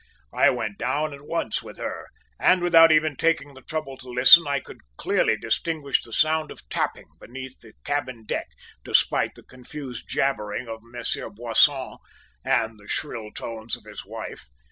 "I 0.33 0.49
went 0.49 0.79
down 0.79 1.13
at 1.13 1.21
once 1.21 1.61
with 1.61 1.77
her, 1.77 2.07
and 2.39 2.63
without 2.63 2.91
even 2.91 3.15
taking 3.15 3.53
the 3.53 3.61
trouble 3.61 3.97
to 3.97 4.09
listen 4.09 4.47
I 4.47 4.59
could 4.59 4.79
clearly 4.97 5.37
distinguish 5.37 6.01
the 6.01 6.11
sound 6.11 6.49
of 6.49 6.67
tapping 6.69 7.05
beneath 7.19 7.59
the 7.59 7.73
cabin 7.83 8.25
deck, 8.25 8.47
despite 8.83 9.35
the 9.35 9.43
confused 9.43 10.07
jabbering 10.09 10.67
of 10.67 10.79
Monsieur 10.81 11.29
Boisson, 11.29 11.97
and 12.43 12.79
the 12.79 12.87
shrill 12.87 13.31
tones 13.31 13.75
of 13.77 13.83
his 13.85 14.03
wife. 14.03 14.47